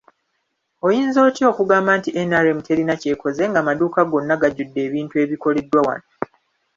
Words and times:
Oyinza 0.85 1.19
otya 1.27 1.45
okugamba 1.51 1.91
nti 1.99 2.09
NRM 2.29 2.59
terina 2.67 2.93
kyekoze 3.01 3.43
ng'amaduuka 3.51 4.01
gonna 4.11 4.35
gajjudde 4.41 4.79
ebintu 4.87 5.13
ebikoleddwa 5.23 5.79
wano. 5.87 6.07